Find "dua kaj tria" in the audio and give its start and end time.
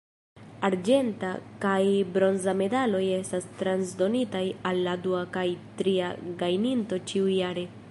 5.05-6.11